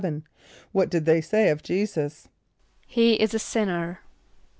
= 0.39 0.71
What 0.71 0.89
did 0.89 1.05
they 1.05 1.21
say 1.21 1.49
of 1.49 1.61
J[=e]´[s+]us? 1.61 2.27
="He 2.87 3.21
is 3.21 3.35
a 3.35 3.37
sinner." 3.37 3.99